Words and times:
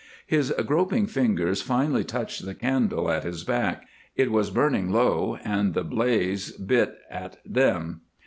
His 0.25 0.49
groping 0.65 1.05
fingers 1.05 1.61
finally 1.61 2.03
touched 2.03 2.43
the 2.43 2.55
candle 2.55 3.11
at 3.11 3.23
his 3.23 3.43
back; 3.43 3.85
it 4.15 4.31
was 4.31 4.49
burning 4.49 4.91
low, 4.91 5.37
and 5.43 5.75
the 5.75 5.83
blaze 5.83 6.53
bit 6.53 6.95
at 7.11 7.37
them. 7.45 8.01